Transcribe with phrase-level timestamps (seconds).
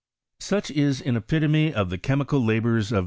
[0.39, 2.99] Such is an epitome of the chemical labours of M.